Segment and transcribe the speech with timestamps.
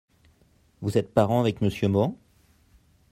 [0.81, 1.69] Vous êtes parent avec M.
[1.91, 2.17] Mohan?